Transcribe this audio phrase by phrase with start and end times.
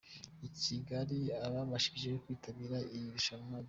[0.47, 3.59] I Kigali ababashije kwitabira iri rushanwa bari.